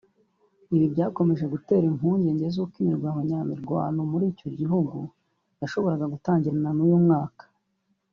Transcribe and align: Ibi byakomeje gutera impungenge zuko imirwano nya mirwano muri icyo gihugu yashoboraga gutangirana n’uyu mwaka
Ibi 0.75 0.85
byakomeje 0.93 1.45
gutera 1.53 1.83
impungenge 1.91 2.45
zuko 2.55 2.75
imirwano 2.83 3.21
nya 3.27 3.39
mirwano 3.51 3.99
muri 4.11 4.25
icyo 4.33 4.47
gihugu 4.59 4.97
yashoboraga 5.59 6.05
gutangirana 6.13 6.69
n’uyu 6.75 6.99
mwaka 7.05 7.43